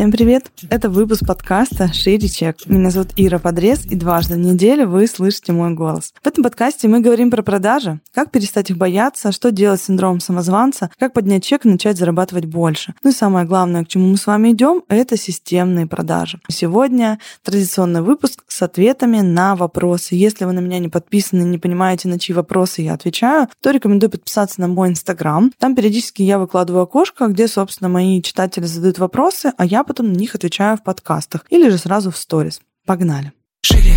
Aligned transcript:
Всем 0.00 0.12
привет! 0.12 0.50
Это 0.70 0.88
выпуск 0.88 1.26
подкаста 1.26 1.92
«Шире 1.92 2.26
чек». 2.26 2.64
Меня 2.64 2.88
зовут 2.88 3.10
Ира 3.16 3.38
Подрез, 3.38 3.84
и 3.84 3.94
дважды 3.94 4.36
в 4.36 4.38
неделю 4.38 4.88
вы 4.88 5.06
слышите 5.06 5.52
мой 5.52 5.74
голос. 5.74 6.14
В 6.22 6.26
этом 6.26 6.42
подкасте 6.42 6.88
мы 6.88 7.00
говорим 7.00 7.30
про 7.30 7.42
продажи, 7.42 8.00
как 8.14 8.30
перестать 8.30 8.70
их 8.70 8.78
бояться, 8.78 9.30
что 9.30 9.52
делать 9.52 9.82
с 9.82 9.84
синдромом 9.84 10.20
самозванца, 10.20 10.90
как 10.98 11.12
поднять 11.12 11.44
чек 11.44 11.66
и 11.66 11.68
начать 11.68 11.98
зарабатывать 11.98 12.46
больше. 12.46 12.94
Ну 13.02 13.10
и 13.10 13.12
самое 13.12 13.44
главное, 13.44 13.84
к 13.84 13.88
чему 13.88 14.06
мы 14.08 14.16
с 14.16 14.26
вами 14.26 14.52
идем, 14.52 14.84
это 14.88 15.18
системные 15.18 15.86
продажи. 15.86 16.40
Сегодня 16.48 17.18
традиционный 17.44 18.00
выпуск 18.00 18.42
с 18.48 18.62
ответами 18.62 19.20
на 19.20 19.54
вопросы. 19.54 20.14
Если 20.14 20.46
вы 20.46 20.52
на 20.52 20.60
меня 20.60 20.78
не 20.78 20.88
подписаны, 20.88 21.42
не 21.42 21.58
понимаете, 21.58 22.08
на 22.08 22.18
чьи 22.18 22.34
вопросы 22.34 22.80
я 22.80 22.94
отвечаю, 22.94 23.48
то 23.60 23.70
рекомендую 23.70 24.08
подписаться 24.08 24.62
на 24.62 24.68
мой 24.68 24.88
инстаграм. 24.88 25.52
Там 25.58 25.74
периодически 25.74 26.22
я 26.22 26.38
выкладываю 26.38 26.84
окошко, 26.84 27.26
где, 27.26 27.46
собственно, 27.46 27.90
мои 27.90 28.22
читатели 28.22 28.64
задают 28.64 28.98
вопросы, 28.98 29.52
а 29.58 29.66
я 29.66 29.84
потом 29.90 30.12
на 30.12 30.16
них 30.16 30.36
отвечаю 30.36 30.76
в 30.76 30.84
подкастах 30.84 31.44
или 31.50 31.68
же 31.68 31.76
сразу 31.76 32.12
в 32.12 32.16
сторис. 32.16 32.60
Погнали. 32.86 33.32
Шире. 33.60 33.94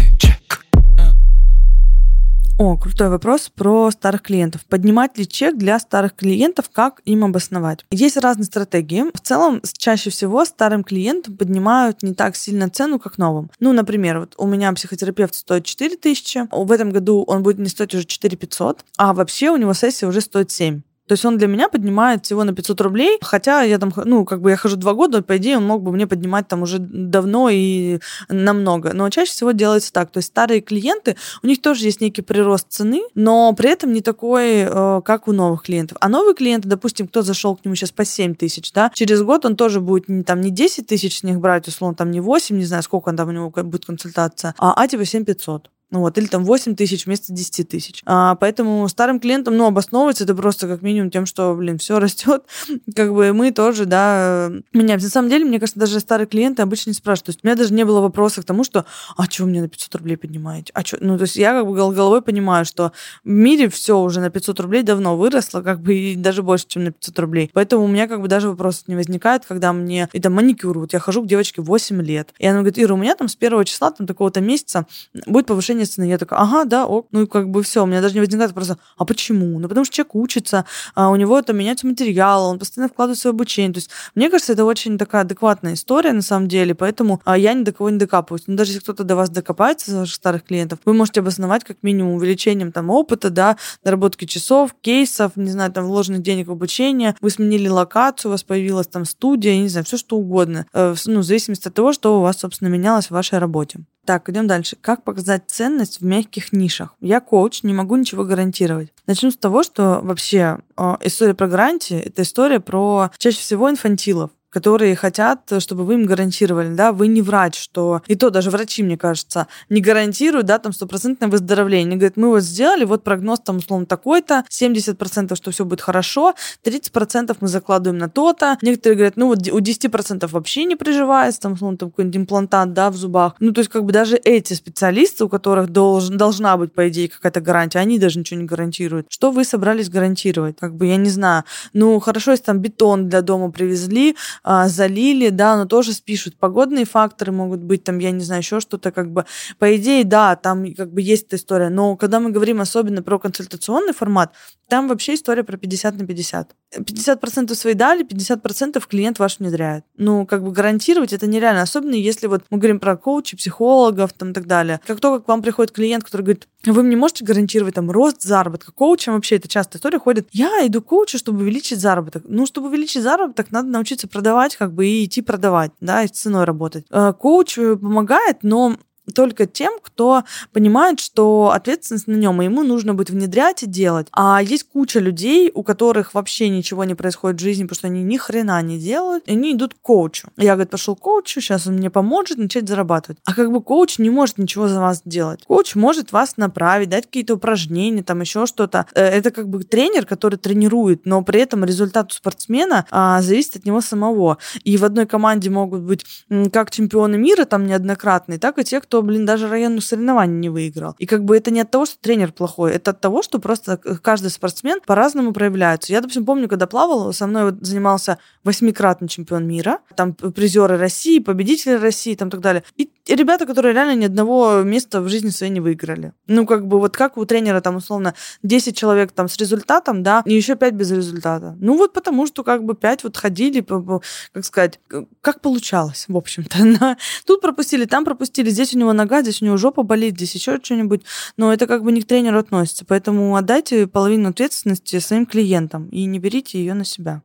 О, 2.58 2.78
крутой 2.78 3.10
вопрос 3.10 3.52
про 3.54 3.92
старых 3.92 4.24
клиентов. 4.24 4.66
Поднимать 4.66 5.16
ли 5.20 5.28
чек 5.28 5.56
для 5.56 5.78
старых 5.78 6.16
клиентов, 6.16 6.72
как 6.72 7.02
им 7.06 7.24
обосновать? 7.26 7.86
Есть 7.92 8.18
разные 8.18 8.46
стратегии. 8.46 9.06
В 9.14 9.20
целом, 9.20 9.62
чаще 9.78 10.10
всего 10.10 10.46
старым 10.46 10.84
клиентам 10.84 11.38
поднимают 11.38 12.02
не 12.02 12.16
так 12.16 12.36
сильно 12.36 12.72
цену, 12.72 12.98
как 12.98 13.20
новым. 13.20 13.52
Ну, 13.60 13.72
например, 13.72 14.20
вот 14.20 14.34
у 14.38 14.48
меня 14.48 14.74
психотерапевт 14.74 15.36
стоит 15.36 15.66
4 15.66 15.96
тысячи, 15.98 16.48
в 16.52 16.72
этом 16.72 16.90
году 16.92 17.24
он 17.28 17.44
будет 17.44 17.60
не 17.60 17.68
стоить 17.70 17.94
уже 17.94 18.06
4 18.06 18.36
500, 18.36 18.84
а 18.98 19.14
вообще 19.14 19.52
у 19.52 19.58
него 19.58 19.76
сессия 19.76 20.08
уже 20.08 20.22
стоит 20.22 20.50
7. 20.50 20.82
То 21.08 21.14
есть 21.14 21.26
он 21.26 21.38
для 21.38 21.48
меня 21.48 21.68
поднимает 21.70 22.26
всего 22.26 22.44
на 22.44 22.54
500 22.54 22.82
рублей, 22.82 23.18
хотя 23.22 23.64
я 23.64 23.78
там, 23.78 23.92
ну, 24.06 24.24
как 24.26 24.42
бы 24.42 24.52
я 24.52 24.56
хожу 24.56 24.78
два 24.78 24.94
года, 24.94 25.22
по 25.22 25.38
идее, 25.38 25.58
он 25.58 25.66
мог 25.66 25.84
бы 25.84 25.92
мне 25.92 26.08
поднимать 26.08 26.48
там 26.48 26.62
уже 26.62 26.80
давно 26.80 27.50
и 27.52 28.00
намного. 28.30 28.94
Но 28.94 29.10
чаще 29.10 29.32
всего 29.32 29.52
делается 29.52 29.92
так. 29.92 30.12
То 30.12 30.20
есть 30.20 30.30
старые 30.30 30.62
клиенты, 30.62 31.18
у 31.42 31.48
них 31.48 31.62
тоже 31.62 31.86
есть 31.86 32.02
некий 32.02 32.22
прирост 32.22 32.68
цены, 32.70 33.02
но 33.16 33.54
при 33.54 33.70
этом 33.70 33.92
не 33.92 34.02
такой, 34.02 34.62
э, 34.62 35.02
как 35.04 35.28
у 35.28 35.34
новых 35.34 35.64
клиентов. 35.64 35.98
А 36.00 36.08
новые 36.08 36.36
клиенты, 36.36 36.70
допустим, 36.70 37.08
кто 37.08 37.22
зашел 37.22 37.56
к 37.56 37.66
нему 37.66 37.76
сейчас 37.76 37.92
по 37.92 38.06
7 38.06 38.36
тысяч, 38.36 38.72
да, 38.72 38.90
через 38.94 39.22
год 39.24 39.46
он 39.46 39.56
тоже 39.56 39.82
будет 39.82 40.08
не, 40.08 40.24
там 40.24 40.42
не 40.42 40.52
10 40.52 40.88
тысяч 40.88 41.20
с 41.20 41.24
них 41.24 41.40
брать, 41.40 41.68
условно, 41.68 41.96
там 41.96 42.12
не 42.12 42.22
8, 42.22 42.58
не 42.58 42.66
знаю, 42.66 42.84
сколько 42.84 43.10
он 43.10 43.18
там 43.18 43.28
у 43.30 43.32
него 43.32 43.50
будет 43.50 43.86
консультация, 43.86 44.56
а, 44.58 44.74
а 44.76 44.88
типа 44.88 45.06
7 45.06 45.26
500. 45.26 45.73
Ну 45.94 46.00
вот, 46.00 46.18
или 46.18 46.26
там 46.26 46.44
8 46.44 46.76
тысяч 46.76 47.06
вместо 47.06 47.32
10 47.32 47.70
тысяч. 47.70 48.02
А, 48.08 48.34
поэтому 48.34 48.90
старым 48.90 49.20
клиентам, 49.20 49.56
ну, 49.56 49.68
обосновывается 49.68 50.24
это 50.24 50.34
просто 50.34 50.68
как 50.68 50.82
минимум 50.82 51.12
тем, 51.12 51.28
что, 51.28 51.54
блин, 51.54 51.78
все 51.78 52.00
растет. 52.00 52.44
Как 52.96 53.14
бы 53.14 53.32
мы 53.32 53.52
тоже, 53.52 53.86
да, 53.86 54.52
меняемся. 54.74 55.06
На 55.06 55.12
самом 55.12 55.30
деле, 55.30 55.46
мне 55.46 55.60
кажется, 55.60 55.80
даже 55.80 56.00
старые 56.00 56.26
клиенты 56.26 56.64
обычно 56.64 56.90
не 56.90 56.96
спрашивают. 56.96 57.26
То 57.28 57.30
есть 57.30 57.40
у 57.44 57.48
меня 57.48 57.56
даже 57.56 57.76
не 57.76 57.86
было 57.86 58.02
вопроса 58.02 58.42
к 58.42 58.46
тому, 58.46 58.64
что, 58.64 58.86
а 59.16 59.26
вы 59.38 59.46
мне 59.46 59.62
на 59.62 59.70
500 59.70 59.94
рублей 59.94 60.18
поднимаете? 60.18 60.72
А 60.74 60.84
что? 60.84 60.98
Ну, 61.00 61.16
то 61.16 61.26
есть 61.26 61.36
я 61.36 61.52
как 61.52 61.68
бы 61.68 61.76
головой 61.76 62.24
понимаю, 62.24 62.66
что 62.66 62.92
в 63.24 63.30
мире 63.30 63.70
все 63.70 64.00
уже 64.00 64.20
на 64.20 64.32
500 64.32 64.62
рублей 64.62 64.82
давно 64.82 65.16
выросло, 65.16 65.62
как 65.62 65.80
бы 65.80 65.94
и 65.94 66.16
даже 66.16 66.42
больше, 66.42 66.66
чем 66.68 66.86
на 66.86 66.92
500 66.92 67.20
рублей. 67.20 67.52
Поэтому 67.54 67.84
у 67.84 67.88
меня 67.88 68.08
как 68.08 68.20
бы 68.20 68.28
даже 68.28 68.50
вопросов 68.50 68.88
не 68.88 68.96
возникает, 68.96 69.46
когда 69.46 69.72
мне, 69.74 70.10
и 70.12 70.20
там 70.20 70.34
маникюр, 70.34 70.80
вот 70.80 70.94
я 70.94 70.98
хожу 70.98 71.22
к 71.22 71.28
девочке 71.28 71.62
8 71.62 72.02
лет, 72.02 72.34
и 72.40 72.48
она 72.48 72.62
говорит, 72.62 72.80
Ира, 72.80 72.96
у 72.96 72.98
меня 72.98 73.16
там 73.16 73.28
с 73.28 73.36
первого 73.36 73.64
числа, 73.64 73.92
там 73.92 74.08
такого-то 74.08 74.42
месяца 74.42 74.88
будет 75.28 75.46
повышение 75.46 75.83
цены. 75.86 76.06
Я 76.06 76.18
такая, 76.18 76.40
ага, 76.40 76.66
да, 76.66 76.86
ок. 76.86 77.08
Ну 77.12 77.24
и 77.24 77.28
как 77.28 77.50
бы 77.50 77.64
все, 77.64 77.84
у 77.84 77.86
меня 77.86 78.02
даже 78.02 78.14
не 78.14 78.20
возникает 78.20 78.54
просто, 78.54 78.78
а 78.98 79.06
почему? 79.06 79.60
Ну 79.60 79.68
потому 79.68 79.86
что 79.86 79.96
человек 79.96 80.16
учится, 80.16 80.66
а 80.96 81.10
у 81.10 81.16
него 81.16 81.38
это 81.38 81.54
меняется 81.54 81.88
материал, 81.88 82.46
он 82.46 82.60
постоянно 82.60 82.90
вкладывает 82.90 83.20
свое 83.20 83.34
обучение. 83.34 83.74
То 83.74 83.78
есть 83.80 83.90
мне 84.16 84.30
кажется, 84.30 84.54
это 84.54 84.66
очень 84.66 84.98
такая 84.98 85.22
адекватная 85.22 85.74
история 85.74 86.14
на 86.14 86.22
самом 86.22 86.48
деле, 86.48 86.76
поэтому 86.76 87.22
а, 87.26 87.38
я 87.38 87.54
ни 87.54 87.64
до 87.64 87.72
кого 87.72 87.90
не 87.90 87.98
докапываюсь. 87.98 88.44
Но 88.48 88.56
даже 88.56 88.72
если 88.72 88.82
кто-то 88.82 89.04
до 89.04 89.16
вас 89.16 89.30
докопается, 89.30 89.92
из 89.92 89.96
ваших 89.96 90.16
старых 90.16 90.44
клиентов, 90.44 90.80
вы 90.86 90.94
можете 90.94 91.20
обосновать 91.20 91.64
как 91.64 91.78
минимум 91.82 92.16
увеличением 92.16 92.72
там 92.72 92.90
опыта, 92.90 93.30
да, 93.30 93.58
доработки 93.84 94.26
часов, 94.26 94.76
кейсов, 94.82 95.36
не 95.36 95.52
знаю, 95.52 95.72
там 95.72 95.86
вложенных 95.86 96.22
денег 96.22 96.48
в 96.48 96.52
обучение, 96.52 97.16
вы 97.22 97.30
сменили 97.30 97.68
локацию, 97.68 98.30
у 98.30 98.34
вас 98.34 98.44
появилась 98.44 98.88
там 98.88 99.06
студия, 99.06 99.58
не 99.58 99.70
знаю, 99.70 99.86
все 99.86 99.98
что 99.98 100.18
угодно, 100.18 100.66
э, 100.74 100.96
ну, 101.06 101.20
в 101.20 101.24
зависимости 101.24 101.68
от 101.68 101.74
того, 101.74 101.94
что 101.94 102.20
у 102.20 102.22
вас, 102.22 102.40
собственно, 102.40 102.70
менялось 102.70 103.08
в 103.08 103.12
вашей 103.12 103.40
работе. 103.40 103.80
Так, 104.06 104.30
идем 104.30 104.48
дальше. 104.48 104.76
Как 104.80 105.04
показать 105.04 105.44
ценность 105.48 106.02
в 106.02 106.06
мягких 106.06 106.52
нишах? 106.52 106.96
Я 107.00 107.22
коуч, 107.22 107.64
не 107.64 107.74
могу 107.74 107.96
ничего 107.96 108.26
гарантировать. 108.26 108.94
Начну 109.08 109.32
с 109.32 109.38
того, 109.38 109.64
что 109.64 110.02
вообще 110.04 110.60
э, 110.78 110.96
история 111.02 111.34
про 111.34 111.48
гарантии— 111.48 112.00
это 112.06 112.24
история 112.24 112.60
про 112.60 113.12
чаще 113.18 113.38
всего 113.38 113.70
инфантилов 113.70 114.32
которые 114.54 114.96
хотят, 114.96 115.52
чтобы 115.60 115.84
вы 115.84 115.96
им 115.96 116.06
гарантировали, 116.06 116.74
да, 116.76 116.92
вы 116.92 117.08
не 117.08 117.22
врач, 117.22 117.60
что 117.60 118.04
и 118.08 118.16
то 118.16 118.30
даже 118.30 118.52
врачи, 118.52 118.84
мне 118.84 118.98
кажется, 118.98 119.48
не 119.70 119.82
гарантируют, 119.82 120.46
да, 120.46 120.60
там 120.60 120.74
стопроцентное 120.74 121.28
выздоровление. 121.28 121.88
Они 121.88 121.96
говорят, 121.96 122.18
мы 122.18 122.30
вот 122.30 122.42
сделали, 122.42 122.86
вот 122.86 123.04
прогноз 123.04 123.40
там 123.40 123.58
условно 123.58 123.88
такой-то, 123.88 124.46
70% 124.50 125.36
что 125.36 125.52
все 125.52 125.66
будет 125.66 125.82
хорошо, 125.82 126.36
30% 126.64 127.36
мы 127.40 127.48
закладываем 127.48 127.98
на 127.98 128.10
то-то. 128.10 128.58
Некоторые 128.62 128.96
говорят, 128.96 129.18
ну 129.18 129.28
вот 129.28 129.40
у 129.50 129.60
10% 129.60 130.28
вообще 130.28 130.66
не 130.66 130.76
приживается, 130.76 131.42
там 131.42 131.54
условно 131.54 131.78
там 131.78 131.90
какой-нибудь 131.90 132.18
имплантат, 132.18 132.74
да, 132.74 132.92
в 132.92 132.96
зубах. 132.96 133.36
Ну 133.40 133.52
то 133.54 133.60
есть 133.60 133.72
как 133.72 133.84
бы 133.86 133.92
даже 133.92 134.18
эти 134.18 134.54
специалисты, 134.54 135.26
у 135.26 135.30
которых 135.30 135.70
должен, 135.70 136.16
должна 136.18 136.56
быть, 136.58 136.74
по 136.74 136.88
идее, 136.90 137.10
какая-то 137.10 137.42
гарантия, 137.42 137.80
они 137.80 137.98
даже 137.98 138.20
ничего 138.20 138.40
не 138.40 138.46
гарантируют. 138.46 139.08
Что 139.10 139.32
вы 139.32 139.46
собрались 139.46 139.90
гарантировать? 139.90 140.58
Как 140.60 140.76
бы, 140.76 140.86
я 140.86 140.98
не 140.98 141.10
знаю. 141.10 141.44
Ну, 141.74 142.00
хорошо, 142.00 142.32
если 142.32 142.44
там 142.44 142.60
бетон 142.60 143.10
для 143.10 143.22
дома 143.22 143.50
привезли, 143.50 144.16
а, 144.44 144.68
залили, 144.68 145.30
да, 145.30 145.58
но 145.58 145.66
тоже 145.66 145.94
спишут. 145.94 146.36
Погодные 146.38 146.86
факторы 146.86 147.32
могут 147.32 147.62
быть, 147.62 147.84
там, 147.84 148.00
я 148.00 148.12
не 148.12 148.24
знаю, 148.24 148.42
еще 148.42 148.60
что-то, 148.60 148.92
как 148.92 149.12
бы, 149.12 149.26
по 149.58 149.76
идее, 149.76 150.04
да, 150.04 150.36
там 150.36 150.74
как 150.74 150.92
бы 150.92 151.02
есть 151.02 151.28
эта 151.28 151.38
история, 151.38 151.70
но 151.70 151.96
когда 151.96 152.20
мы 152.20 152.32
говорим 152.32 152.62
особенно 152.62 153.02
про 153.02 153.20
консультационный 153.20 153.94
формат, 153.94 154.34
там 154.74 154.88
вообще 154.88 155.14
история 155.14 155.44
про 155.44 155.58
50 155.58 156.00
на 156.00 156.08
50. 156.08 156.56
50% 156.80 157.54
свои 157.54 157.74
дали, 157.74 158.04
50% 158.04 158.84
клиент 158.88 159.20
ваш 159.20 159.40
внедряет. 159.40 159.86
Ну, 159.98 160.26
как 160.26 160.44
бы 160.44 160.52
гарантировать 160.52 161.14
это 161.14 161.28
нереально, 161.28 161.62
особенно 161.62 161.94
если 161.94 162.28
вот 162.28 162.44
мы 162.50 162.58
говорим 162.58 162.80
про 162.80 162.98
коучей, 162.98 163.38
психологов 163.38 164.14
там 164.14 164.32
и 164.32 164.34
так 164.34 164.48
далее. 164.48 164.80
Как 164.88 165.00
только 165.00 165.26
к 165.26 165.28
вам 165.28 165.44
приходит 165.44 165.72
клиент, 165.72 166.04
который 166.04 166.24
говорит, 166.24 166.48
вы 166.66 166.82
мне 166.82 166.96
можете 166.96 167.24
гарантировать 167.24 167.76
там 167.76 167.92
рост 167.92 168.24
заработка, 168.24 168.72
коучем 168.72 169.14
вообще 169.14 169.36
это 169.36 169.48
часто 169.48 169.78
история 169.78 170.00
ходит, 170.00 170.28
я 170.32 170.66
иду 170.66 170.82
к 170.82 170.86
коучу, 170.86 171.18
чтобы 171.18 171.42
увеличить 171.42 171.80
заработок. 171.80 172.24
Ну, 172.28 172.46
чтобы 172.48 172.70
увеличить 172.70 173.04
заработок, 173.04 173.52
надо 173.52 173.68
научиться 173.68 174.08
продавать 174.08 174.33
как 174.58 174.74
бы 174.74 174.88
и 174.88 175.06
идти 175.06 175.22
продавать, 175.22 175.72
да, 175.82 176.04
и 176.04 176.08
с 176.08 176.12
ценой 176.12 176.44
работать. 176.46 176.86
Э, 176.92 177.14
коуч 177.14 177.56
помогает, 177.56 178.40
но 178.44 178.78
только 179.14 179.46
тем, 179.46 179.74
кто 179.82 180.24
понимает, 180.52 181.00
что 181.00 181.52
ответственность 181.54 182.08
на 182.08 182.16
нем, 182.16 182.42
и 182.42 182.46
ему 182.46 182.64
нужно 182.64 182.94
будет 182.94 183.10
внедрять 183.10 183.64
и 183.64 183.68
делать. 183.68 184.08
А 184.12 184.42
есть 184.42 184.64
куча 184.64 185.00
людей, 185.00 185.52
у 185.54 185.64
которых 185.64 186.14
вообще 186.14 186.50
ничего 186.50 186.84
не 186.84 186.96
происходит 186.96 187.40
в 187.40 187.44
жизни, 187.44 187.64
потому 187.64 187.78
что 187.78 187.88
они 187.88 188.04
ни 188.04 188.18
хрена 188.18 188.62
не 188.62 188.80
делают, 188.80 189.28
и 189.28 189.32
они 189.32 189.54
идут 189.54 189.74
к 189.74 189.82
коучу. 189.82 190.30
Я, 190.38 190.54
говорит, 190.54 190.72
пошел 190.72 190.96
к 190.96 191.00
коучу, 191.00 191.42
сейчас 191.42 191.68
он 191.68 191.76
мне 191.76 191.90
поможет 191.90 192.38
начать 192.38 192.68
зарабатывать. 192.68 193.20
А 193.26 193.34
как 193.34 193.52
бы 193.52 193.62
коуч 193.62 194.00
не 194.00 194.10
может 194.10 194.38
ничего 194.38 194.68
за 194.68 194.80
вас 194.80 195.02
делать. 195.06 195.44
Коуч 195.46 195.76
может 195.76 196.12
вас 196.12 196.38
направить, 196.38 196.90
дать 196.90 197.06
какие-то 197.06 197.36
упражнения, 197.36 198.04
там 198.04 198.22
еще 198.22 198.46
что-то. 198.46 198.86
Э, 198.96 199.04
это 199.06 199.32
как 199.32 199.50
бы 199.50 199.64
тренер, 199.64 200.06
который 200.06 200.38
тренирует, 200.38 201.06
но 201.06 201.22
при 201.24 201.42
этом 201.42 201.66
результат 201.66 202.12
спортсмена 202.12 202.86
а, 202.92 203.22
зависит 203.22 203.58
от 203.58 203.66
него 203.66 203.82
самого. 203.82 204.38
И 204.64 204.78
в 204.78 204.86
одной 204.86 205.06
команде 205.06 205.50
могут 205.50 205.82
быть 205.82 206.06
как 206.52 206.72
чемпионы 206.72 207.18
мира 207.18 207.46
там 207.46 207.66
неоднократные, 207.66 208.40
так 208.40 208.60
и 208.60 208.64
те, 208.64 208.80
кто 208.82 208.93
кто, 208.94 209.02
блин, 209.02 209.26
даже 209.26 209.48
районных 209.48 209.84
соревнований 209.84 210.36
не 210.36 210.50
выиграл. 210.50 210.94
И 211.00 211.08
как 211.08 211.26
бы 211.26 211.36
это 211.36 211.50
не 211.50 211.62
от 211.62 211.72
того, 211.72 211.88
что 211.88 211.98
тренер 212.00 212.32
плохой, 212.32 212.74
это 212.74 212.92
от 212.92 213.02
того, 213.02 213.24
что 213.24 213.40
просто 213.40 213.78
каждый 213.78 214.30
спортсмен 214.30 214.82
по-разному 214.86 215.34
проявляется. 215.34 215.92
Я, 215.92 216.02
допустим, 216.02 216.26
помню, 216.26 216.48
когда 216.48 216.68
плавал, 216.68 217.12
со 217.12 217.26
мной 217.26 217.46
вот 217.46 217.56
занимался 217.66 218.20
восьмикратный 218.44 219.08
чемпион 219.08 219.48
мира, 219.48 219.80
там 219.96 220.14
призеры 220.14 220.78
России, 220.78 221.18
победители 221.18 221.74
России, 221.74 222.14
там 222.14 222.30
так 222.30 222.42
далее. 222.42 222.64
И 222.78 222.92
ребята, 223.08 223.48
которые 223.48 223.74
реально 223.74 223.96
ни 223.96 224.06
одного 224.06 224.62
места 224.62 225.02
в 225.02 225.10
жизни 225.10 225.30
своей 225.30 225.52
не 225.52 225.60
выиграли. 225.60 226.14
Ну, 226.28 226.46
как 226.46 226.68
бы 226.68 226.80
вот 226.80 226.96
как 226.96 227.18
у 227.18 227.26
тренера 227.26 227.62
там 227.62 227.78
условно 227.78 228.14
10 228.44 228.78
человек 228.78 229.12
там 229.12 229.28
с 229.28 229.38
результатом, 229.38 230.04
да, 230.04 230.22
и 230.26 230.34
еще 230.34 230.56
5 230.56 230.74
без 230.74 230.92
результата. 230.92 231.58
Ну, 231.60 231.78
вот 231.78 231.94
потому 231.94 232.28
что 232.28 232.44
как 232.44 232.64
бы 232.64 232.76
5 232.76 233.06
вот 233.06 233.18
ходили, 233.18 233.62
как 233.62 234.46
сказать, 234.46 234.80
как 235.22 235.42
получалось, 235.42 236.06
в 236.08 236.16
общем-то. 236.16 236.98
Тут 237.26 237.42
пропустили, 237.42 237.86
там 237.86 238.06
пропустили, 238.06 238.50
здесь 238.50 238.74
у 238.76 238.78
него 238.78 238.83
нога, 238.92 239.22
здесь 239.22 239.42
у 239.42 239.46
него 239.46 239.56
жопа 239.56 239.84
болит, 239.84 240.16
здесь 240.16 240.36
еще 240.36 240.60
что-нибудь. 240.62 241.04
Но 241.38 241.54
это 241.54 241.68
как 241.68 241.84
бы 241.84 241.94
не 241.94 242.02
к 242.02 242.08
тренеру 242.08 242.40
относится. 242.40 242.84
Поэтому 242.86 243.36
отдайте 243.38 243.88
половину 243.88 244.30
ответственности 244.30 245.00
своим 245.00 245.26
клиентам 245.26 245.88
и 245.90 246.04
не 246.04 246.20
берите 246.20 246.60
ее 246.60 246.74
на 246.74 246.84
себя. 246.84 247.22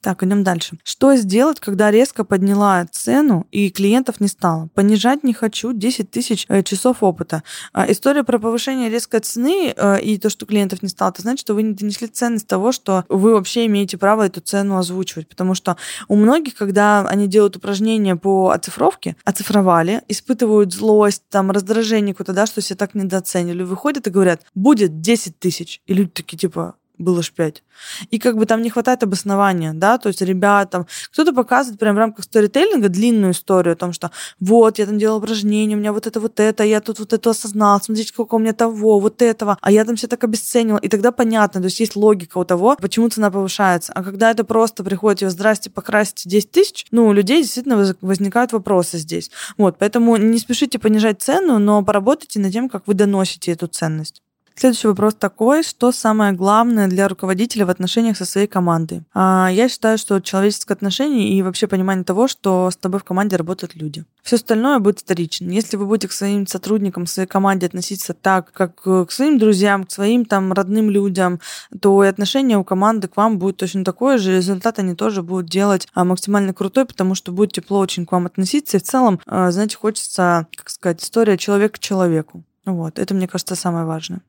Так, 0.00 0.22
идем 0.22 0.44
дальше. 0.44 0.78
Что 0.84 1.16
сделать, 1.16 1.58
когда 1.58 1.90
резко 1.90 2.24
подняла 2.24 2.86
цену 2.90 3.46
и 3.50 3.70
клиентов 3.70 4.20
не 4.20 4.28
стало? 4.28 4.68
Понижать 4.74 5.24
не 5.24 5.34
хочу, 5.34 5.72
10 5.72 6.10
тысяч 6.10 6.46
э, 6.48 6.62
часов 6.62 7.02
опыта. 7.02 7.42
А, 7.72 7.90
история 7.90 8.22
про 8.22 8.38
повышение 8.38 8.90
резкой 8.90 9.20
цены 9.20 9.74
э, 9.76 10.00
и 10.00 10.18
то, 10.18 10.30
что 10.30 10.46
клиентов 10.46 10.82
не 10.82 10.88
стало, 10.88 11.10
это 11.10 11.22
значит, 11.22 11.40
что 11.40 11.54
вы 11.54 11.62
не 11.62 11.74
донесли 11.74 12.06
ценность 12.06 12.46
того, 12.46 12.70
что 12.70 13.04
вы 13.08 13.34
вообще 13.34 13.66
имеете 13.66 13.98
право 13.98 14.22
эту 14.22 14.40
цену 14.40 14.78
озвучивать. 14.78 15.28
Потому 15.28 15.54
что 15.54 15.76
у 16.06 16.14
многих, 16.14 16.54
когда 16.54 17.00
они 17.00 17.26
делают 17.26 17.56
упражнения 17.56 18.14
по 18.14 18.50
оцифровке, 18.50 19.16
оцифровали, 19.24 20.02
испытывают 20.08 20.72
злость, 20.72 21.24
там, 21.28 21.50
раздражение 21.50 22.14
куда-то, 22.14 22.34
да, 22.34 22.46
что 22.46 22.60
себя 22.60 22.76
так 22.76 22.94
недооценили, 22.94 23.62
выходят 23.62 24.06
и 24.06 24.10
говорят, 24.10 24.42
будет 24.54 25.00
10 25.00 25.38
тысяч. 25.38 25.80
И 25.86 25.94
люди 25.94 26.10
такие, 26.10 26.38
типа, 26.38 26.76
было 26.98 27.22
ж 27.22 27.32
пять. 27.32 27.62
И 28.10 28.18
как 28.18 28.36
бы 28.36 28.46
там 28.46 28.62
не 28.62 28.70
хватает 28.70 29.02
обоснования, 29.02 29.72
да, 29.72 29.98
то 29.98 30.08
есть 30.08 30.20
ребятам, 30.22 30.86
кто-то 31.12 31.32
показывает 31.32 31.78
прям 31.78 31.94
в 31.94 31.98
рамках 31.98 32.24
сторителлинга 32.24 32.88
длинную 32.88 33.32
историю 33.32 33.74
о 33.74 33.76
том, 33.76 33.92
что 33.92 34.10
вот, 34.40 34.78
я 34.78 34.86
там 34.86 34.98
делал 34.98 35.18
упражнения, 35.18 35.76
у 35.76 35.78
меня 35.78 35.92
вот 35.92 36.06
это, 36.06 36.20
вот 36.20 36.40
это, 36.40 36.64
я 36.64 36.80
тут 36.80 36.98
вот 36.98 37.12
это 37.12 37.30
осознал, 37.30 37.80
смотрите, 37.80 38.08
сколько 38.08 38.34
у 38.34 38.38
меня 38.38 38.52
того, 38.52 38.98
вот 38.98 39.22
этого, 39.22 39.58
а 39.60 39.70
я 39.70 39.84
там 39.84 39.96
все 39.96 40.06
так 40.06 40.22
обесценивал. 40.24 40.78
И 40.78 40.88
тогда 40.88 41.12
понятно, 41.12 41.60
то 41.60 41.66
есть 41.66 41.80
есть 41.80 41.96
логика 41.96 42.38
у 42.38 42.44
того, 42.44 42.76
почему 42.80 43.08
цена 43.08 43.30
повышается. 43.30 43.92
А 43.92 44.02
когда 44.02 44.30
это 44.30 44.44
просто 44.44 44.84
приходит, 44.84 45.22
и 45.22 45.26
здрасте, 45.26 45.70
покрасьте 45.70 46.28
10 46.28 46.50
тысяч, 46.50 46.86
ну, 46.90 47.06
у 47.06 47.12
людей 47.12 47.42
действительно 47.42 47.94
возникают 48.00 48.52
вопросы 48.52 48.98
здесь. 48.98 49.30
Вот, 49.56 49.78
поэтому 49.78 50.16
не 50.16 50.38
спешите 50.38 50.78
понижать 50.78 51.22
цену, 51.22 51.58
но 51.58 51.82
поработайте 51.84 52.40
над 52.40 52.52
тем, 52.52 52.68
как 52.68 52.86
вы 52.86 52.94
доносите 52.94 53.52
эту 53.52 53.66
ценность. 53.66 54.22
Следующий 54.58 54.88
вопрос 54.88 55.14
такой, 55.14 55.62
что 55.62 55.92
самое 55.92 56.32
главное 56.32 56.88
для 56.88 57.06
руководителя 57.06 57.64
в 57.64 57.70
отношениях 57.70 58.16
со 58.16 58.24
своей 58.24 58.48
командой? 58.48 59.04
А, 59.14 59.48
я 59.52 59.68
считаю, 59.68 59.98
что 59.98 60.18
человеческое 60.18 60.74
отношение 60.74 61.28
и 61.28 61.42
вообще 61.42 61.68
понимание 61.68 62.04
того, 62.04 62.26
что 62.26 62.68
с 62.68 62.76
тобой 62.76 62.98
в 62.98 63.04
команде 63.04 63.36
работают 63.36 63.76
люди. 63.76 64.04
Все 64.24 64.34
остальное 64.34 64.80
будет 64.80 64.98
вторично. 64.98 65.48
Если 65.48 65.76
вы 65.76 65.86
будете 65.86 66.08
к 66.08 66.12
своим 66.12 66.44
сотрудникам, 66.48 67.04
к 67.04 67.08
своей 67.08 67.28
команде 67.28 67.66
относиться 67.66 68.14
так, 68.14 68.50
как 68.50 68.82
к 68.82 69.06
своим 69.10 69.38
друзьям, 69.38 69.84
к 69.84 69.92
своим 69.92 70.24
там 70.24 70.52
родным 70.52 70.90
людям, 70.90 71.38
то 71.80 72.02
и 72.02 72.08
отношение 72.08 72.58
у 72.58 72.64
команды 72.64 73.06
к 73.06 73.16
вам 73.16 73.38
будет 73.38 73.58
точно 73.58 73.84
такое 73.84 74.18
же, 74.18 74.34
результат 74.34 74.80
они 74.80 74.96
тоже 74.96 75.22
будут 75.22 75.46
делать 75.46 75.86
а, 75.94 76.04
максимально 76.04 76.52
крутой, 76.52 76.84
потому 76.84 77.14
что 77.14 77.30
будет 77.30 77.52
тепло 77.52 77.78
очень 77.78 78.06
к 78.06 78.10
вам 78.10 78.26
относиться. 78.26 78.76
И 78.76 78.80
в 78.80 78.82
целом, 78.82 79.20
а, 79.24 79.52
знаете, 79.52 79.76
хочется, 79.76 80.48
как 80.56 80.68
сказать, 80.68 81.00
история 81.00 81.38
человек 81.38 81.74
к 81.74 81.78
человеку. 81.78 82.42
Вот, 82.64 82.98
это, 82.98 83.14
мне 83.14 83.28
кажется, 83.28 83.54
самое 83.54 83.86
важное. 83.86 84.20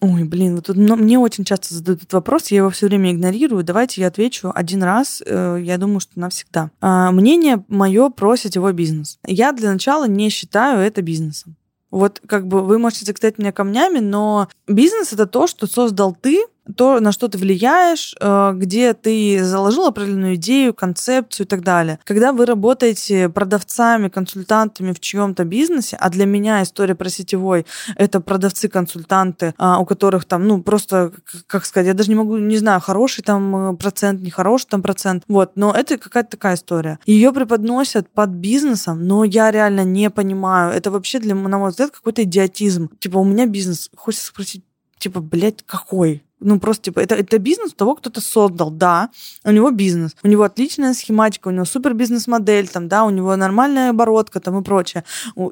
Ой, 0.00 0.24
блин, 0.24 0.56
вот 0.56 0.66
тут 0.66 0.76
но 0.76 0.94
мне 0.94 1.18
очень 1.18 1.44
часто 1.44 1.74
задают 1.74 2.00
этот 2.00 2.12
вопрос, 2.12 2.48
я 2.48 2.58
его 2.58 2.70
все 2.70 2.86
время 2.86 3.12
игнорирую. 3.12 3.64
Давайте 3.64 4.02
я 4.02 4.08
отвечу 4.08 4.52
один 4.54 4.82
раз, 4.82 5.22
э, 5.24 5.58
я 5.62 5.78
думаю, 5.78 6.00
что 6.00 6.20
навсегда. 6.20 6.70
А, 6.80 7.10
мнение 7.12 7.64
мое 7.68 8.10
про 8.10 8.36
сетевой 8.36 8.74
бизнес. 8.74 9.18
Я 9.26 9.52
для 9.52 9.72
начала 9.72 10.06
не 10.06 10.28
считаю 10.28 10.80
это 10.80 11.00
бизнесом. 11.00 11.56
Вот 11.90 12.20
как 12.26 12.46
бы 12.46 12.62
вы 12.62 12.78
можете 12.78 13.06
закидать 13.06 13.38
меня 13.38 13.52
камнями, 13.52 14.00
но 14.00 14.48
бизнес 14.68 15.14
это 15.14 15.26
то, 15.26 15.46
что 15.46 15.66
создал 15.66 16.14
ты, 16.14 16.44
то, 16.74 17.00
на 17.00 17.12
что 17.12 17.28
ты 17.28 17.38
влияешь, 17.38 18.14
э, 18.20 18.52
где 18.54 18.94
ты 18.94 19.42
заложил 19.44 19.86
определенную 19.86 20.34
идею, 20.34 20.74
концепцию 20.74 21.46
и 21.46 21.48
так 21.48 21.62
далее. 21.62 21.98
Когда 22.04 22.32
вы 22.32 22.46
работаете 22.46 23.28
продавцами, 23.28 24.08
консультантами 24.08 24.92
в 24.92 25.00
чьем-то 25.00 25.44
бизнесе, 25.44 25.96
а 26.00 26.10
для 26.10 26.26
меня 26.26 26.62
история 26.62 26.94
про 26.94 27.08
сетевой— 27.08 27.66
это 27.96 28.20
продавцы-консультанты, 28.20 29.54
а, 29.58 29.78
у 29.78 29.84
которых 29.86 30.24
там, 30.24 30.46
ну, 30.46 30.62
просто, 30.62 31.12
как 31.46 31.64
сказать, 31.64 31.86
я 31.86 31.94
даже 31.94 32.08
не 32.08 32.16
могу, 32.16 32.36
не 32.36 32.56
знаю, 32.56 32.80
хороший 32.80 33.22
там 33.22 33.72
э, 33.72 33.76
процент, 33.76 34.20
нехороший 34.20 34.68
там 34.70 34.82
процент, 34.82 35.24
вот, 35.28 35.52
но 35.54 35.72
это 35.72 35.98
какая-то 35.98 36.30
такая 36.30 36.54
история. 36.54 36.98
Ее 37.06 37.32
преподносят 37.32 38.08
под 38.08 38.30
бизнесом, 38.30 39.06
но 39.06 39.24
я 39.24 39.50
реально 39.50 39.84
не 39.84 40.10
понимаю, 40.10 40.72
это 40.72 40.90
вообще 40.90 41.18
для, 41.18 41.34
на 41.34 41.58
мой 41.58 41.70
взгляд, 41.70 41.90
какой-то 41.90 42.22
идиотизм. 42.22 42.90
Типа, 42.98 43.18
у 43.18 43.24
меня 43.24 43.46
бизнес, 43.46 43.90
хочется 43.96 44.26
спросить, 44.28 44.64
типа, 44.98 45.20
блядь, 45.20 45.64
какой? 45.64 46.25
Ну, 46.40 46.60
просто, 46.60 46.84
типа, 46.84 47.00
это, 47.00 47.14
это 47.14 47.38
бизнес 47.38 47.72
того, 47.72 47.94
кто-то 47.94 48.20
создал, 48.20 48.70
да, 48.70 49.08
у 49.44 49.50
него 49.50 49.70
бизнес, 49.70 50.14
у 50.22 50.28
него 50.28 50.42
отличная 50.42 50.92
схематика, 50.92 51.48
у 51.48 51.50
него 51.50 51.64
супер 51.64 51.94
бизнес-модель, 51.94 52.68
там, 52.68 52.88
да, 52.88 53.04
у 53.04 53.10
него 53.10 53.34
нормальная 53.36 53.90
оборотка, 53.90 54.38
там, 54.40 54.58
и 54.58 54.62
прочее. 54.62 55.04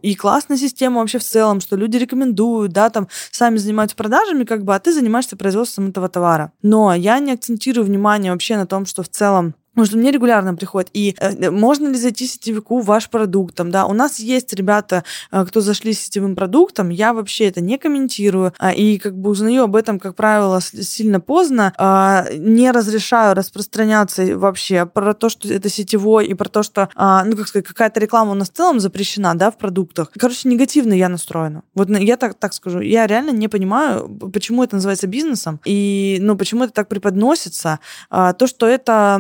И 0.03 0.15
классная 0.15 0.59
система 0.59 1.01
вообще 1.01 1.19
в 1.19 1.25
целом, 1.25 1.61
что 1.61 1.77
люди 1.77 1.97
рекомендуют, 1.97 2.73
да, 2.73 2.91
там, 2.91 3.09
сами 3.31 3.57
занимаются 3.57 3.97
продажами, 3.97 4.45
как 4.45 4.65
бы, 4.65 4.75
а 4.75 4.79
ты 4.79 4.93
занимаешься 4.93 5.37
производством 5.37 5.89
этого 5.89 6.09
товара. 6.11 6.53
Но 6.61 6.95
я 6.95 7.19
не 7.19 7.33
акцентирую 7.33 7.87
внимание 7.87 8.33
вообще 8.33 8.57
на 8.57 8.67
том, 8.67 8.85
что 8.85 9.03
в 9.03 9.09
целом 9.09 9.55
Потому 9.75 9.87
что 9.87 9.99
мне 9.99 10.13
регулярно 10.13 10.55
приходят. 10.55 10.89
И 10.93 11.17
э, 11.19 11.51
можно 11.51 11.89
ли 11.89 11.97
зайти 11.97 12.27
сетевику 12.27 12.81
ваш 12.81 13.11
продукт? 13.11 13.57
Там, 13.57 13.71
да? 13.71 13.87
У 13.87 13.93
нас 13.93 14.21
есть 14.21 14.55
ребята, 14.55 15.03
э, 15.33 15.45
кто 15.45 15.61
зашли 15.61 15.93
с 15.93 16.01
сетевым 16.01 16.37
продуктом. 16.37 16.91
Я 16.91 17.13
вообще 17.13 17.47
это 17.47 17.61
не 17.61 17.77
комментирую. 17.77 18.53
Э, 18.61 18.73
и 18.73 18.99
как 18.99 19.17
бы 19.17 19.31
узнаю 19.31 19.65
об 19.65 19.75
этом, 19.75 19.99
как 19.99 20.15
правило, 20.15 20.61
сильно 20.61 21.21
поздно. 21.21 21.73
Э, 21.77 22.37
не 22.37 22.71
разрешаю 22.71 23.35
распространяться 23.35 24.39
вообще 24.39 24.87
про 24.87 25.13
то, 25.13 25.29
что 25.29 25.53
это 25.53 25.69
сетевой, 25.69 26.27
и 26.27 26.35
про 26.35 26.49
то, 26.49 26.63
что, 26.63 26.89
э, 26.95 27.23
ну, 27.25 27.37
как 27.37 27.49
сказать, 27.49 27.67
какая-то 27.67 27.99
реклама 27.99 28.31
у 28.31 28.35
нас 28.35 28.51
в 28.51 28.53
целом 28.53 28.79
запрещена, 28.79 29.35
да, 29.35 29.51
в 29.51 29.59
продуктах. 29.59 30.13
Короче, 30.17 30.49
негативно 30.49 30.93
я 30.93 31.09
настроена. 31.09 31.63
Вот 31.75 31.89
я 31.91 32.17
так, 32.17 32.35
так 32.35 32.55
скажу. 32.55 32.81
Я 32.81 33.07
реально 33.09 33.31
не 33.31 33.49
понимаю, 33.49 34.09
почему 34.33 34.63
это 34.63 34.77
называется 34.77 35.09
бизнесом, 35.09 35.61
и, 35.65 36.19
ну, 36.21 36.37
почему 36.37 36.65
это 36.65 36.73
так 36.73 36.89
преподносится. 36.89 37.81
Э, 38.11 38.33
то, 38.39 38.47
что 38.47 38.67
это 38.67 39.19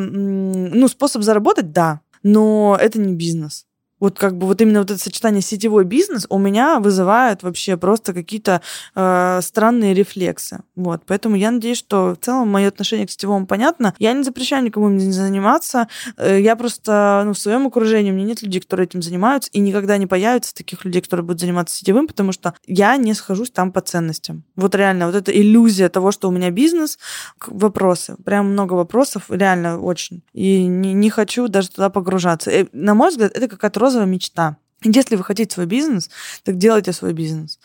ну, 0.52 0.88
способ 0.88 1.22
заработать, 1.22 1.72
да, 1.72 2.00
но 2.22 2.76
это 2.80 2.98
не 2.98 3.14
бизнес 3.14 3.66
вот 4.00 4.18
как 4.18 4.36
бы 4.36 4.46
вот 4.46 4.60
именно 4.60 4.80
вот 4.80 4.90
это 4.90 5.00
сочетание 5.00 5.42
сетевой 5.42 5.84
бизнес 5.84 6.26
у 6.28 6.38
меня 6.38 6.80
вызывает 6.80 7.42
вообще 7.42 7.76
просто 7.76 8.12
какие-то 8.12 8.60
э, 8.94 9.40
странные 9.42 9.94
рефлексы. 9.94 10.60
Вот, 10.76 11.02
поэтому 11.06 11.36
я 11.36 11.50
надеюсь, 11.50 11.78
что 11.78 12.14
в 12.14 12.24
целом 12.24 12.48
мое 12.48 12.68
отношение 12.68 13.06
к 13.06 13.10
сетевому 13.10 13.46
понятно. 13.46 13.94
Я 13.98 14.12
не 14.12 14.22
запрещаю 14.22 14.64
никому 14.64 14.88
им 14.88 14.96
не 14.96 15.12
заниматься. 15.12 15.88
Э, 16.16 16.40
я 16.40 16.56
просто 16.56 17.22
ну, 17.24 17.32
в 17.32 17.38
своем 17.38 17.66
окружении 17.66 18.10
у 18.10 18.14
меня 18.14 18.26
нет 18.26 18.42
людей, 18.42 18.60
которые 18.60 18.86
этим 18.86 19.02
занимаются, 19.02 19.50
и 19.52 19.60
никогда 19.60 19.96
не 19.96 20.06
появится 20.06 20.54
таких 20.54 20.84
людей, 20.84 21.00
которые 21.00 21.24
будут 21.24 21.40
заниматься 21.40 21.76
сетевым, 21.76 22.06
потому 22.06 22.32
что 22.32 22.54
я 22.66 22.96
не 22.96 23.14
схожусь 23.14 23.50
там 23.50 23.72
по 23.72 23.80
ценностям. 23.80 24.44
Вот 24.56 24.74
реально, 24.74 25.06
вот 25.06 25.14
эта 25.14 25.32
иллюзия 25.32 25.88
того, 25.88 26.12
что 26.12 26.28
у 26.28 26.32
меня 26.32 26.50
бизнес, 26.50 26.98
вопросы, 27.46 28.16
прям 28.24 28.52
много 28.52 28.74
вопросов, 28.74 29.24
реально 29.28 29.80
очень. 29.80 30.22
И 30.32 30.66
не, 30.66 30.92
не 30.92 31.10
хочу 31.10 31.48
даже 31.48 31.70
туда 31.70 31.90
погружаться. 31.90 32.50
И, 32.50 32.66
на 32.72 32.94
мой 32.94 33.10
взгляд, 33.10 33.32
это 33.34 33.48
какая-то 33.48 33.80
розовая 33.84 34.06
мечта. 34.06 34.56
Если 34.82 35.16
вы 35.16 35.24
хотите 35.24 35.54
свой 35.54 35.66
бизнес, 35.66 36.10
так 36.42 36.58
делайте 36.58 36.92
свой 36.92 37.12
бизнес. 37.12 37.58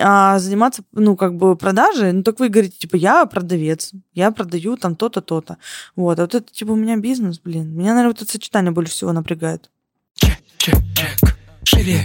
А 0.00 0.38
заниматься, 0.38 0.82
ну, 0.92 1.16
как 1.16 1.34
бы 1.36 1.56
продажей, 1.56 2.12
ну, 2.12 2.22
так 2.22 2.38
вы 2.38 2.48
говорите, 2.48 2.76
типа, 2.78 2.96
я 2.96 3.24
продавец, 3.26 3.92
я 4.12 4.30
продаю 4.30 4.76
там 4.76 4.94
то-то, 4.94 5.20
то-то. 5.22 5.56
Вот, 5.96 6.18
а 6.18 6.22
вот 6.22 6.34
это, 6.34 6.52
типа, 6.52 6.72
у 6.72 6.76
меня 6.76 6.96
бизнес, 6.96 7.38
блин. 7.38 7.72
Меня, 7.74 7.90
наверное, 7.90 8.08
вот 8.08 8.22
это 8.22 8.30
сочетание 8.30 8.72
больше 8.72 8.92
всего 8.92 9.12
напрягает. 9.12 9.70
Чек, 10.14 10.38
чек, 10.58 10.76
чек. 10.94 11.36
Шире. 11.64 12.04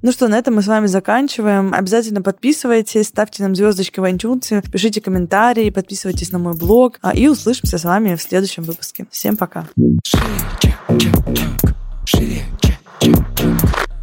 Ну 0.00 0.12
что, 0.12 0.28
на 0.28 0.38
этом 0.38 0.54
мы 0.54 0.62
с 0.62 0.68
вами 0.68 0.86
заканчиваем. 0.86 1.74
Обязательно 1.74 2.22
подписывайтесь, 2.22 3.08
ставьте 3.08 3.42
нам 3.42 3.56
звездочки 3.56 3.98
в 3.98 4.04
iTunes, 4.04 4.70
пишите 4.70 5.00
комментарии, 5.00 5.70
подписывайтесь 5.70 6.30
на 6.30 6.38
мой 6.38 6.56
блог. 6.56 6.98
А, 7.02 7.16
и 7.16 7.26
услышимся 7.26 7.78
с 7.78 7.84
вами 7.84 8.14
в 8.14 8.22
следующем 8.22 8.62
выпуске. 8.62 9.06
Всем 9.10 9.36
пока. 9.36 9.66
Шире, 10.04 10.22
чек, 10.60 10.76
чек, 11.00 11.14
чек. 11.34 11.74
Шире, 12.04 12.42
чек, 12.60 12.77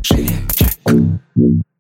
шире, 0.02 0.36
чек. 0.56 1.75